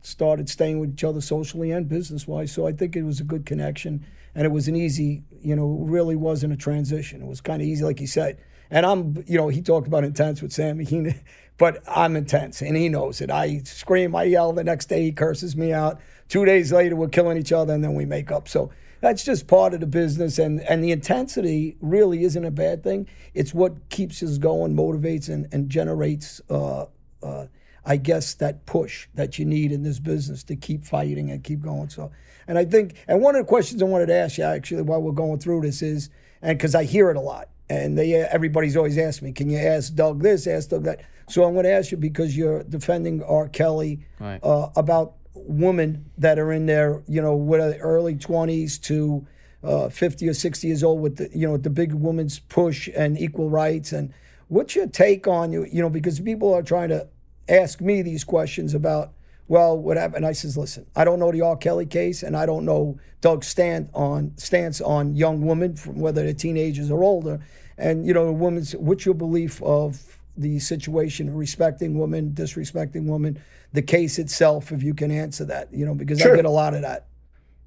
[0.00, 2.52] started staying with each other socially and business wise.
[2.52, 4.06] So I think it was a good connection
[4.36, 7.22] and it was an easy, you know, really wasn't a transition.
[7.22, 8.38] It was kind of easy, like he said.
[8.70, 11.14] And I'm, you know, he talked about intense with Sammy, he,
[11.58, 13.30] but I'm intense, and he knows it.
[13.30, 14.52] I scream, I yell.
[14.52, 16.00] The next day, he curses me out.
[16.28, 18.46] Two days later, we're killing each other, and then we make up.
[18.46, 22.82] So that's just part of the business, and and the intensity really isn't a bad
[22.82, 23.08] thing.
[23.34, 26.40] It's what keeps us going, motivates, and and generates.
[26.48, 26.86] Uh,
[27.22, 27.46] uh,
[27.88, 31.62] I guess that push that you need in this business to keep fighting and keep
[31.62, 31.88] going.
[31.88, 32.10] So
[32.48, 35.02] and I think, and one of the questions I wanted to ask you actually while
[35.02, 36.10] we're going through this is,
[36.42, 39.58] and because I hear it a lot, and they everybody's always asked me, can you
[39.58, 41.02] ask Doug this, ask Doug that?
[41.28, 43.48] So I'm going to ask you because you're defending R.
[43.48, 44.38] Kelly right.
[44.44, 49.26] uh, about women that are in their, you know, what early 20s to
[49.62, 53.18] uh, 50 or 60 years old with the, you know, the big women's push and
[53.18, 53.92] equal rights.
[53.92, 54.12] And
[54.48, 57.08] what's your take on you, you know, because people are trying to
[57.48, 59.12] ask me these questions about
[59.48, 60.16] well, whatever.
[60.16, 61.56] And I says, listen, I don't know the R.
[61.56, 66.24] Kelly case, and I don't know Doug's stand on stance on young women, from whether
[66.24, 67.40] they're teenagers or older.
[67.78, 73.42] And you know, women's what's your belief of the situation, of respecting women, disrespecting women,
[73.72, 76.32] the case itself, if you can answer that, you know, because sure.
[76.32, 77.06] I get a lot of that.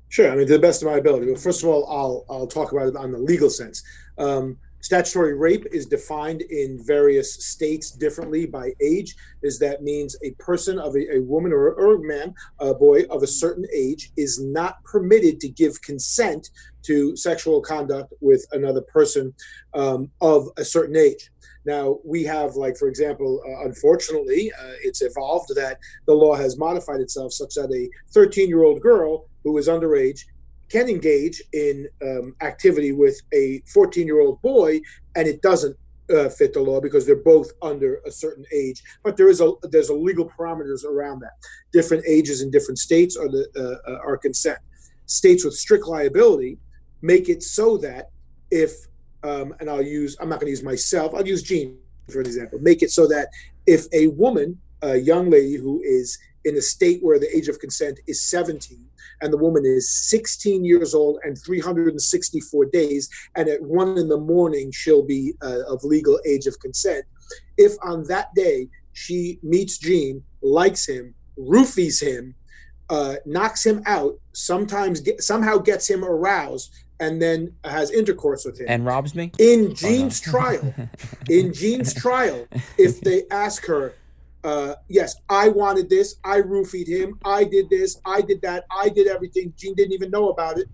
[0.10, 1.28] Sure, I mean, to the best of my ability.
[1.28, 3.84] Well, first of all, I'll I'll talk about it on the legal sense.
[4.18, 9.16] Um, Statutory rape is defined in various states differently by age.
[9.44, 13.02] Is that means a person of a, a woman or, or, a man, a boy
[13.10, 16.50] of a certain age, is not permitted to give consent
[16.84, 19.34] to sexual conduct with another person
[19.74, 21.30] um, of a certain age.
[21.66, 26.58] Now, we have, like, for example, uh, unfortunately, uh, it's evolved that the law has
[26.58, 30.22] modified itself such that a 13 year old girl who is underage
[30.70, 34.80] can engage in um, activity with a 14 year old boy
[35.16, 35.76] and it doesn't
[36.14, 38.82] uh, fit the law because they're both under a certain age.
[39.04, 41.34] But there is a there's a legal parameters around that.
[41.72, 44.60] Different ages in different states are the uh, uh, are consent.
[45.06, 46.58] States with strict liability
[47.02, 48.10] make it so that
[48.52, 48.72] if
[49.24, 51.78] um, and i'll use i'm not going to use myself i'll use gene
[52.10, 53.30] for an example make it so that
[53.66, 57.60] if a woman a young lady who is in a state where the age of
[57.60, 58.90] consent is 17
[59.22, 64.18] and the woman is 16 years old and 364 days, and at one in the
[64.18, 67.06] morning she'll be uh, of legal age of consent.
[67.58, 72.36] If on that day she meets Gene, likes him, roofies him,
[72.90, 78.60] uh, knocks him out, sometimes get, somehow gets him aroused, and then has intercourse with
[78.60, 80.40] him and robs me in Gene's oh, no.
[80.40, 80.74] trial.
[81.30, 83.94] in Gene's trial, if they ask her,
[84.44, 86.16] uh, yes, I wanted this.
[86.24, 87.20] I roofied him.
[87.26, 88.00] I did this.
[88.06, 88.66] I did that.
[88.72, 89.54] I did everything.
[89.58, 90.68] Gene didn't even know about it.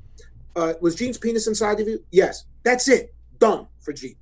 [0.55, 2.03] Uh, was Gene's penis inside of you?
[2.11, 2.45] Yes.
[2.63, 3.13] That's it.
[3.39, 4.15] Done for Gene.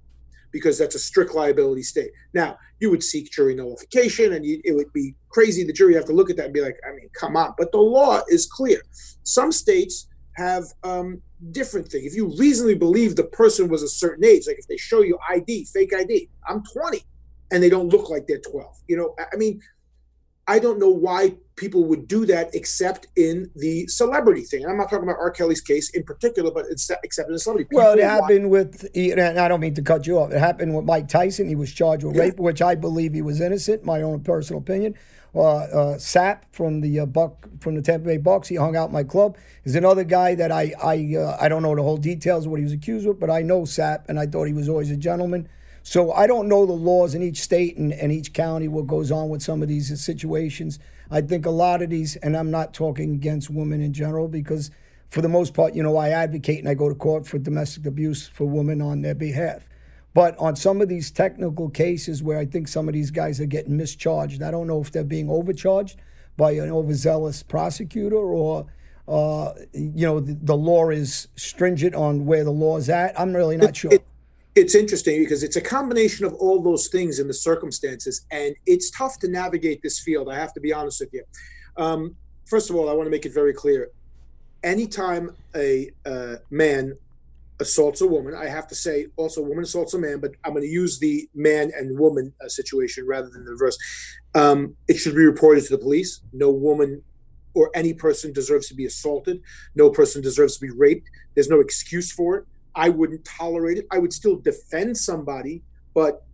[0.52, 2.12] because that's a strict liability state.
[2.34, 5.64] Now, you would seek jury nullification and you, it would be crazy.
[5.64, 7.54] The jury have to look at that and be like, I mean, come on.
[7.58, 8.82] But the law is clear.
[9.24, 12.04] Some states have um, different thing.
[12.06, 15.18] If you reasonably believe the person was a certain age, like if they show you
[15.30, 17.02] ID, fake ID, I'm 20
[17.52, 18.76] and they don't look like they're 12.
[18.88, 19.62] You know, I mean,
[20.48, 24.64] I don't know why people would do that except in the celebrity thing.
[24.64, 25.32] And I'm not talking about R.
[25.32, 27.70] Kelly's case in particular, but it's except in the celebrity.
[27.70, 30.32] People well, it happened with, and I don't mean to cut you off.
[30.32, 31.48] It happened with Mike Tyson.
[31.48, 32.24] He was charged with yeah.
[32.24, 33.86] rape, which I believe he was innocent.
[33.86, 34.96] My own personal opinion.
[35.36, 38.48] Uh, uh, Sapp from the uh, Buck from the Tampa Bay Bucks.
[38.48, 39.36] He hung out my club.
[39.64, 42.60] Is another guy that I I uh, I don't know the whole details of what
[42.60, 44.98] he was accused with, but I know Sapp, and I thought he was always a
[44.98, 45.50] gentleman.
[45.82, 49.12] So I don't know the laws in each state and, and each county, what goes
[49.12, 50.80] on with some of these situations.
[51.12, 54.72] I think a lot of these, and I'm not talking against women in general, because
[55.10, 57.86] for the most part, you know, I advocate and I go to court for domestic
[57.86, 59.68] abuse for women on their behalf.
[60.14, 63.46] But on some of these technical cases where I think some of these guys are
[63.46, 66.00] getting mischarged, I don't know if they're being overcharged
[66.38, 68.68] by an overzealous prosecutor or,
[69.08, 73.20] uh, you know, the, the, law is stringent on where the law is at.
[73.20, 73.94] I'm really not sure.
[73.94, 74.06] It,
[74.56, 78.92] it's interesting because it's a combination of all those things in the circumstances, and it's
[78.92, 80.30] tough to navigate this field.
[80.30, 81.24] I have to be honest with you.
[81.76, 83.90] Um, first of all, I want to make it very clear:
[84.64, 86.98] anytime a uh, man
[87.60, 90.54] assaults a woman, I have to say also a woman assaults a man, but I'm
[90.54, 93.78] going to use the man and woman uh, situation rather than the reverse.
[94.36, 96.22] Um, it should be reported to the police.
[96.32, 97.04] No woman
[97.54, 99.42] or any person deserves to be assaulted.
[99.76, 101.10] No person deserves to be raped.
[101.36, 102.46] There's no excuse for it.
[102.76, 103.86] I wouldn't tolerate it.
[103.92, 105.62] I would still defend somebody,
[105.94, 106.26] but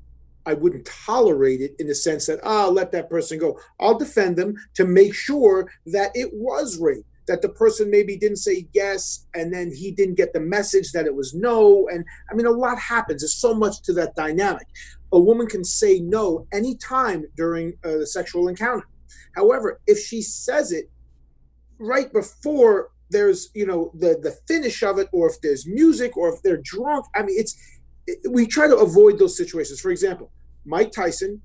[0.46, 3.60] I wouldn't tolerate it in the sense that, ah, let that person go.
[3.80, 8.38] I'll defend them to make sure that it was rape, that the person maybe didn't
[8.38, 11.88] say yes, and then he didn't get the message that it was no.
[11.88, 13.22] And I mean, a lot happens.
[13.22, 14.68] There's so much to that dynamic.
[15.14, 18.88] A woman can say no anytime during uh, the sexual encounter.
[19.36, 20.90] However, if she says it
[21.78, 26.32] right before there's you know the the finish of it or if there's music or
[26.34, 27.56] if they're drunk i mean it's
[28.06, 30.30] it, we try to avoid those situations for example
[30.66, 31.42] mike tyson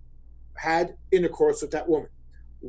[0.57, 2.09] had intercourse with that woman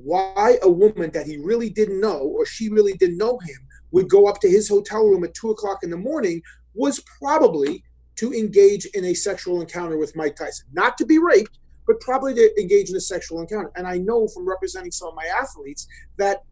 [0.04, 4.10] why a woman that he really didn't know or she really didn't know him would
[4.10, 6.42] go up to his hotel room at two o'clock in the morning
[6.74, 7.84] was probably
[8.16, 12.34] to engage in a sexual encounter with mike tyson not to be raped but probably
[12.34, 15.88] to engage in a sexual encounter and i know from representing some of my athletes
[16.18, 16.44] that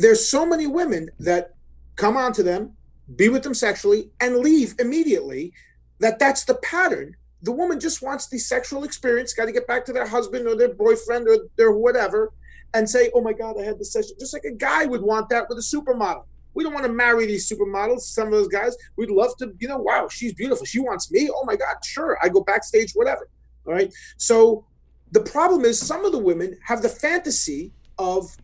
[0.00, 1.54] there's so many women that
[1.96, 2.72] come onto them,
[3.16, 5.52] be with them sexually, and leave immediately.
[5.98, 7.16] That that's the pattern.
[7.42, 10.56] The woman just wants the sexual experience, got to get back to their husband or
[10.56, 12.32] their boyfriend or their whatever,
[12.74, 15.28] and say, "Oh my God, I had this session." Just like a guy would want
[15.30, 16.24] that with a supermodel.
[16.54, 18.00] We don't want to marry these supermodels.
[18.00, 20.66] Some of those guys, we'd love to, you know, wow, she's beautiful.
[20.66, 21.30] She wants me.
[21.32, 22.18] Oh my God, sure.
[22.22, 23.28] I go backstage, whatever.
[23.66, 23.92] All right.
[24.16, 24.64] So
[25.12, 28.36] the problem is some of the women have the fantasy of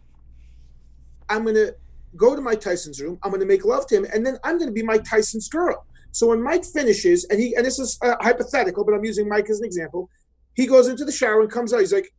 [1.28, 1.74] I'm going to
[2.16, 3.18] go to Mike Tyson's room.
[3.22, 5.48] I'm going to make love to him, and then I'm going to be Mike Tyson's
[5.48, 5.84] girl.
[6.12, 9.50] So when Mike finishes, and he and this is uh, hypothetical, but I'm using Mike
[9.50, 10.08] as an example.
[10.54, 11.80] He goes into the shower and comes out.
[11.80, 12.10] He's like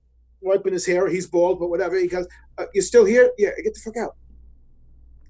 [0.41, 1.08] wiping his hair.
[1.08, 1.95] He's bald, but whatever.
[1.95, 3.32] He goes, uh, "You're still here?
[3.38, 4.15] Yeah, get the fuck out."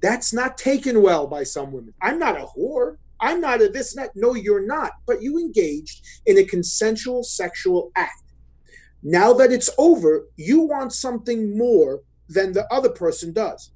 [0.02, 1.94] That's not taken well by some women.
[2.02, 2.98] I'm not a whore.
[3.20, 4.12] I'm not a this that.
[4.16, 4.92] No, you're not.
[5.06, 8.24] But you engaged in a consensual sexual act.
[9.02, 13.72] Now that it's over, you want something more than the other person does.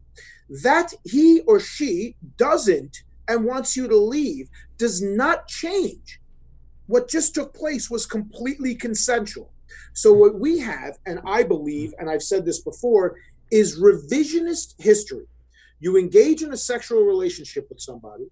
[0.50, 6.20] That he or she doesn't and wants you to leave does not change.
[6.88, 9.54] What just took place was completely consensual.
[9.94, 13.18] So, what we have, and I believe, and I've said this before,
[13.52, 15.26] is revisionist history.
[15.80, 18.26] You engage in a sexual relationship with somebody,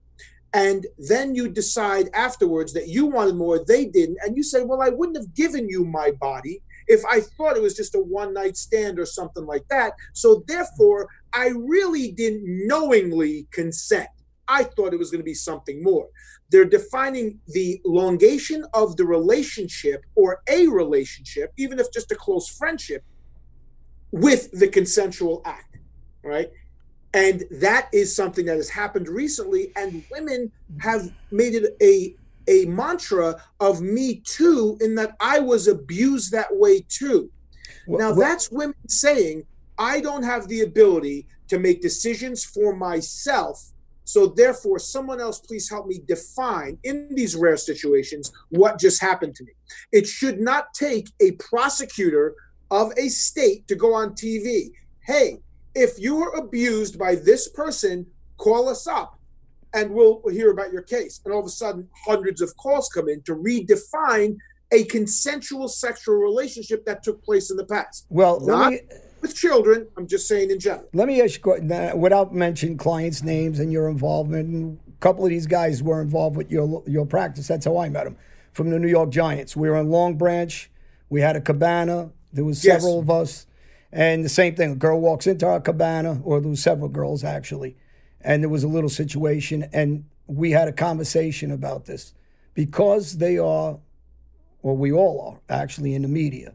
[0.53, 4.81] and then you decide afterwards that you wanted more, they didn't, and you say, Well,
[4.81, 8.33] I wouldn't have given you my body if I thought it was just a one
[8.33, 9.93] night stand or something like that.
[10.13, 14.09] So therefore, I really didn't knowingly consent.
[14.49, 16.07] I thought it was going to be something more.
[16.49, 22.49] They're defining the longation of the relationship or a relationship, even if just a close
[22.49, 23.03] friendship,
[24.11, 25.77] with the consensual act,
[26.23, 26.49] right?
[27.13, 32.15] And that is something that has happened recently, and women have made it a
[32.47, 37.29] a mantra of me too, in that I was abused that way too.
[37.87, 39.43] now, that's women saying,
[39.77, 43.71] I don't have the ability to make decisions for myself.
[44.09, 49.35] So, therefore, someone else, please help me define in these rare situations what just happened
[49.35, 49.51] to me.
[49.91, 52.33] It should not take a prosecutor
[52.71, 54.71] of a state to go on TV.
[55.05, 55.41] Hey,
[55.75, 58.07] if you were abused by this person,
[58.37, 59.19] call us up
[59.75, 61.21] and we'll hear about your case.
[61.23, 64.37] And all of a sudden, hundreds of calls come in to redefine
[64.71, 68.07] a consensual sexual relationship that took place in the past.
[68.09, 68.81] Well, Not me,
[69.21, 69.87] with children.
[69.97, 70.87] I'm just saying in general.
[70.93, 75.29] Let me ask you, without mentioning clients' names and your involvement, and a couple of
[75.29, 77.47] these guys were involved with your your practice.
[77.47, 78.17] That's how I met them
[78.51, 79.55] from the New York Giants.
[79.55, 80.69] We were in Long Branch.
[81.09, 82.11] We had a cabana.
[82.33, 83.03] There was several Yes.
[83.03, 83.45] of us,
[83.91, 84.71] and the same thing.
[84.71, 87.75] A girl walks into our cabana, or there was several girls actually,
[88.21, 92.13] and there was a little situation, and we had a conversation about this
[92.53, 93.79] because they are,
[94.61, 96.53] or we all are actually in the media,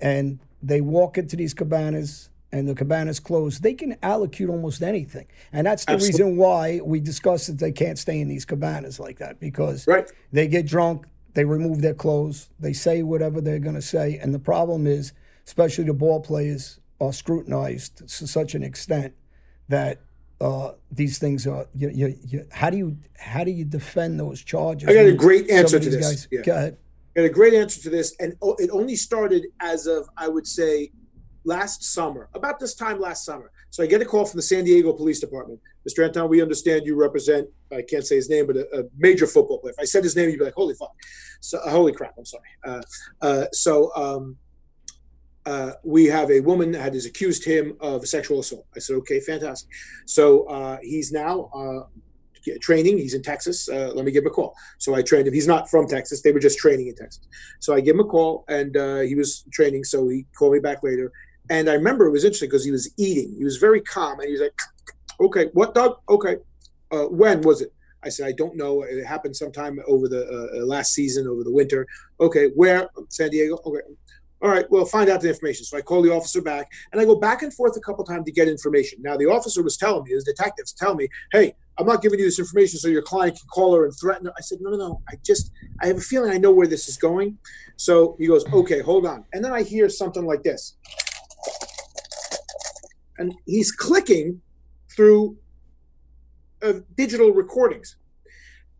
[0.00, 5.26] and they walk into these cabanas and the cabanas close, they can allocate almost anything.
[5.52, 6.24] And that's the Absolutely.
[6.24, 10.10] reason why we discussed that they can't stay in these cabanas like that because Right.
[10.32, 14.18] they get drunk, they remove their clothes, they say whatever they're going to say.
[14.22, 15.12] And the problem is,
[15.46, 19.14] especially the ball players are scrutinized to such an extent
[19.68, 20.00] that
[20.40, 21.66] uh, these things are.
[21.74, 24.88] You, you, you, how do you how do you defend those charges?
[24.88, 26.04] I got a great answer to this.
[26.06, 26.42] Guys, Yeah.
[26.42, 26.76] Go ahead.
[27.14, 30.90] Got a great answer to this, and it only started as of I would say
[31.44, 33.50] last summer, about this time last summer.
[33.70, 35.60] So I get a call from the San Diego Police Department.
[35.88, 36.04] Mr.
[36.04, 39.58] Anton, we understand you represent I can't say his name, but a, a major football
[39.58, 39.72] player.
[39.72, 40.92] If I said his name, you'd be like, "Holy fuck!"
[41.40, 42.14] So uh, holy crap!
[42.16, 42.48] I'm sorry.
[42.64, 42.82] Uh,
[43.20, 44.36] uh, so um,
[45.44, 48.66] uh, we have a woman that has accused him of sexual assault.
[48.74, 49.68] I said, "Okay, fantastic."
[50.06, 51.88] So uh, he's now.
[52.60, 53.68] Training, he's in Texas.
[53.68, 54.54] Uh, let me give him a call.
[54.78, 55.34] So I trained him.
[55.34, 56.22] He's not from Texas.
[56.22, 57.26] They were just training in Texas.
[57.60, 59.84] So I give him a call, and uh, he was training.
[59.84, 61.12] So he called me back later,
[61.50, 63.34] and I remember it was interesting because he was eating.
[63.36, 64.58] He was very calm, and he was like,
[65.20, 65.98] "Okay, what, Doug?
[66.08, 66.36] Okay,
[66.90, 67.72] uh, when was it?"
[68.02, 68.82] I said, "I don't know.
[68.82, 71.86] It happened sometime over the uh, uh, last season, over the winter."
[72.20, 72.88] Okay, where?
[73.08, 73.58] San Diego.
[73.66, 73.80] Okay.
[74.42, 75.64] All right, well, find out the information.
[75.64, 78.26] So I call the officer back, and I go back and forth a couple times
[78.26, 79.00] to get information.
[79.00, 82.24] Now the officer was telling me, his detectives tell me, "Hey, I'm not giving you
[82.24, 84.76] this information so your client can call her and threaten her." I said, "No, no,
[84.76, 85.02] no.
[85.08, 85.50] I just,
[85.80, 87.38] I have a feeling I know where this is going."
[87.76, 90.76] So he goes, "Okay, hold on." And then I hear something like this,
[93.18, 94.40] and he's clicking
[94.94, 95.36] through
[96.62, 97.96] uh, digital recordings,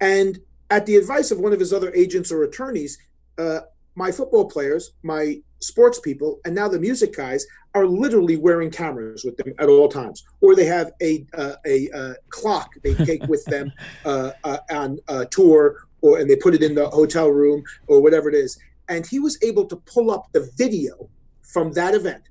[0.00, 0.40] and
[0.70, 2.98] at the advice of one of his other agents or attorneys,
[3.38, 3.60] uh,
[3.94, 9.24] my football players, my sports people, and now the music guys are literally wearing cameras
[9.24, 13.22] with them at all times, or they have a uh, a uh, clock they take
[13.24, 13.72] with them
[14.04, 18.00] uh, uh, on uh, tour, or and they put it in the hotel room or
[18.00, 18.58] whatever it is.
[18.88, 21.08] And he was able to pull up the video
[21.42, 22.22] from that event,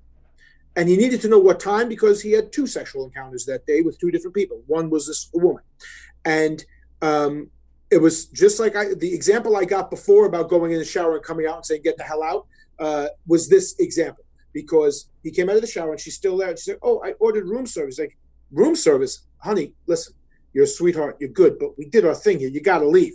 [0.75, 3.81] and he needed to know what time because he had two sexual encounters that day
[3.81, 4.61] with two different people.
[4.67, 5.63] One was this woman,
[6.23, 6.63] and
[7.01, 7.49] um,
[7.93, 11.15] it was just like I, the example I got before about going in the shower
[11.15, 12.47] and coming out and saying "get the hell out"
[12.80, 16.49] uh, was this example because he came out of the shower and she's still there
[16.49, 18.17] and she said, "Oh, I ordered room service." Like
[18.51, 19.74] room service, honey.
[19.88, 20.13] Listen,
[20.53, 21.17] you're a sweetheart.
[21.19, 22.49] You're good, but we did our thing here.
[22.49, 23.13] You got to leave.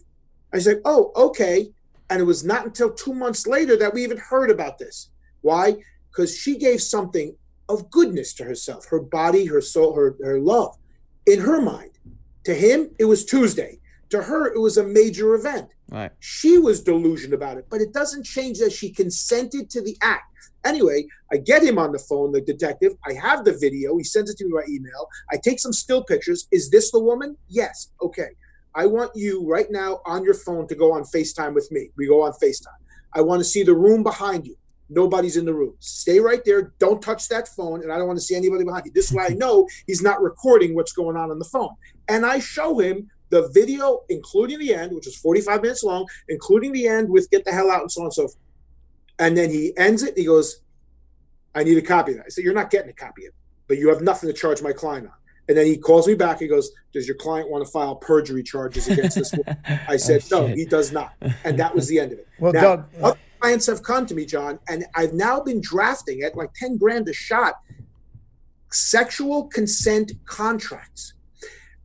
[0.52, 1.70] I said, "Oh, okay."
[2.10, 5.10] And it was not until two months later that we even heard about this.
[5.42, 5.76] Why?
[6.10, 7.36] Because she gave something
[7.68, 10.76] of goodness to herself, her body, her soul, her her love.
[11.26, 11.98] In her mind,
[12.44, 13.80] to him, it was Tuesday.
[14.10, 15.68] To her, it was a major event.
[15.90, 16.12] Right.
[16.20, 20.24] She was delusioned about it, but it doesn't change that she consented to the act.
[20.64, 22.92] Anyway, I get him on the phone, the detective.
[23.06, 23.96] I have the video.
[23.96, 25.08] He sends it to me by email.
[25.30, 26.46] I take some still pictures.
[26.52, 27.36] Is this the woman?
[27.48, 27.90] Yes.
[28.02, 28.28] Okay.
[28.74, 31.90] I want you right now on your phone to go on FaceTime with me.
[31.96, 32.66] We go on FaceTime.
[33.14, 34.56] I want to see the room behind you.
[34.90, 35.74] Nobody's in the room.
[35.80, 36.72] Stay right there.
[36.78, 37.82] Don't touch that phone.
[37.82, 38.92] And I don't want to see anybody behind you.
[38.92, 41.74] This way I know he's not recording what's going on on the phone.
[42.08, 46.72] And I show him the video, including the end, which is 45 minutes long, including
[46.72, 48.36] the end with get the hell out and so on and so forth.
[49.18, 50.10] And then he ends it.
[50.10, 50.60] And he goes,
[51.54, 52.26] I need a copy of that.
[52.26, 53.34] I said, You're not getting a copy of it,
[53.66, 55.12] but you have nothing to charge my client on.
[55.48, 56.40] And then he calls me back.
[56.40, 59.56] He goes, Does your client want to file perjury charges against this woman?
[59.66, 60.58] I oh, said, Oh, No, shit.
[60.58, 61.14] he does not.
[61.44, 62.28] And that was the end of it.
[62.38, 65.60] Well, Now, Doug, uh, other clients have come to me, John, and I've now been
[65.60, 67.54] drafting at like 10 grand a shot
[68.70, 71.14] sexual consent contracts.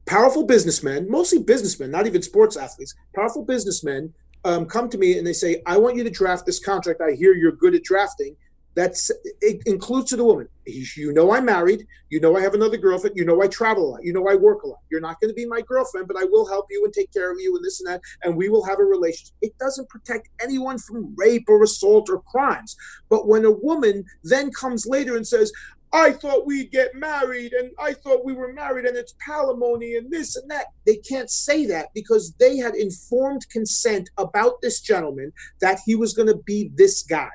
[0.06, 4.14] Powerful businessmen, mostly businessmen, not even sports athletes, powerful businessmen
[4.46, 7.02] um, come to me and they say, I want you to draft this contract.
[7.02, 8.36] I hear you're good at drafting.
[8.76, 10.50] That's it includes to the woman.
[10.66, 11.86] You know I'm married.
[12.10, 13.16] You know I have another girlfriend.
[13.16, 14.04] You know I travel a lot.
[14.04, 14.80] You know I work a lot.
[14.90, 17.32] You're not going to be my girlfriend, but I will help you and take care
[17.32, 19.36] of you and this and that, and we will have a relationship.
[19.44, 22.76] It doesn't protect anyone from rape or assault or crimes.
[23.10, 25.52] But when a woman then comes later and says,
[25.94, 30.12] I thought we'd get married and I thought we were married and it's palimony and
[30.12, 30.68] this and that.
[30.88, 36.14] They can't say that because they had informed consent about this gentleman that he was
[36.14, 37.30] going to be this guy.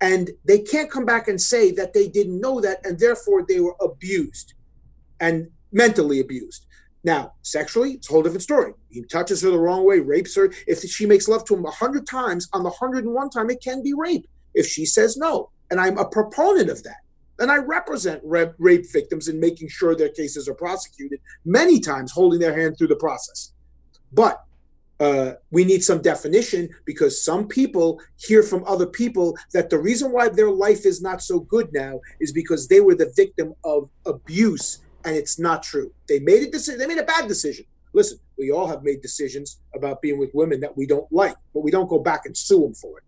[0.00, 3.60] And they can't come back and say that they didn't know that and therefore they
[3.60, 4.54] were abused
[5.20, 6.64] and mentally abused.
[7.04, 8.72] Now, sexually, it's a whole different story.
[8.88, 10.52] He touches her the wrong way, rapes her.
[10.66, 13.50] If she makes love to him a hundred times, on the hundred and one time,
[13.50, 14.26] it can be rape.
[14.54, 16.98] If she says no, and I'm a proponent of that,
[17.38, 22.12] and I represent rape, rape victims in making sure their cases are prosecuted many times,
[22.12, 23.52] holding their hand through the process.
[24.12, 24.42] But
[25.00, 30.10] uh, we need some definition because some people hear from other people that the reason
[30.10, 33.88] why their life is not so good now is because they were the victim of
[34.06, 35.92] abuse and it's not true.
[36.08, 36.80] They made a decision.
[36.80, 37.64] They made a bad decision.
[37.92, 41.60] Listen, we all have made decisions about being with women that we don't like, but
[41.60, 43.04] we don't go back and sue them for it.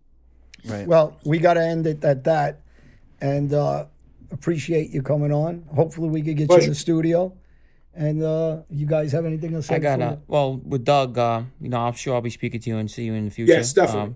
[0.69, 0.87] Right.
[0.87, 2.61] Well, we got to end it at that,
[3.19, 3.85] and uh,
[4.31, 5.63] appreciate you coming on.
[5.73, 6.63] Hopefully, we could get you Pleasure.
[6.63, 7.33] in the studio.
[7.93, 9.75] And uh, you guys have anything to say?
[9.75, 11.17] I got for- uh, well with Doug.
[11.17, 13.31] Uh, you know, I'm sure I'll be speaking to you and see you in the
[13.31, 13.53] future.
[13.53, 14.11] Yes, definitely.
[14.11, 14.15] Um,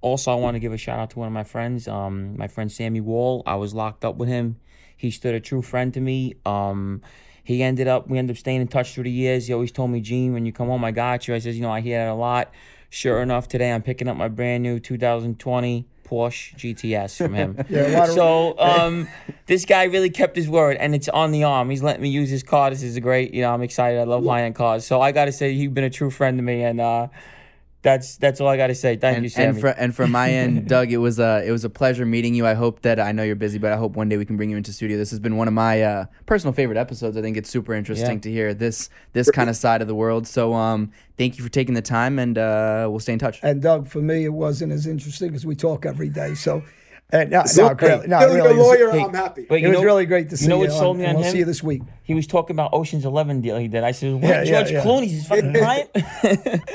[0.00, 2.46] also, I want to give a shout out to one of my friends, um, my
[2.46, 3.42] friend Sammy Wall.
[3.46, 4.56] I was locked up with him.
[4.96, 6.34] He stood a true friend to me.
[6.44, 7.02] Um,
[7.42, 9.46] he ended up, we ended up staying in touch through the years.
[9.46, 11.34] He always told me, Gene, when you come home, I got you.
[11.34, 12.52] I says, you know, I hear that a lot.
[12.90, 17.56] Sure enough, today I'm picking up my brand new 2020 Porsche GTS from him.
[17.68, 19.08] Yeah, a lot of- so um,
[19.46, 21.68] this guy really kept his word, and it's on the arm.
[21.70, 22.70] He's letting me use his car.
[22.70, 23.98] This is a great, you know, I'm excited.
[24.00, 24.86] I love high end cars.
[24.86, 27.08] So I got to say, you've been a true friend to me, and uh,
[27.86, 28.96] that's that's all I got to say.
[28.96, 29.46] Thank you, and, Sammy.
[29.50, 32.34] and for and from my end, Doug, it was a it was a pleasure meeting
[32.34, 32.44] you.
[32.44, 34.50] I hope that I know you're busy, but I hope one day we can bring
[34.50, 34.96] you into studio.
[34.98, 37.16] This has been one of my uh, personal favorite episodes.
[37.16, 38.22] I think it's super interesting Yeah.
[38.22, 40.26] to hear this this kind of side of the world.
[40.26, 43.38] So um, thank you for taking the time, and uh, we'll stay in touch.
[43.44, 46.34] And Doug, for me, it wasn't as interesting because we talk every day.
[46.34, 46.64] So,
[47.12, 49.46] uh, no, So, no, really, no, Feeling really, a lawyer, Hey, I'm happy.
[49.48, 50.68] but It you was know- really great to see you know you.
[50.68, 51.32] what sold me on we'll him?
[51.32, 51.82] see you this week.
[52.02, 53.84] He was talking about Ocean's Eleven deal he did.
[53.84, 54.22] I said, "What?
[54.24, 54.82] Yeah, yeah, George yeah.
[54.84, 55.90] Clooney's his fucking client."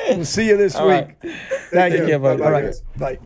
[0.09, 0.95] We'll see you this All week.
[0.95, 1.15] right.
[1.71, 2.07] Thank Take you.
[2.07, 2.37] care, buddy.
[2.39, 2.65] Bye-bye, right.
[2.65, 2.81] guys.
[2.97, 3.19] Bye.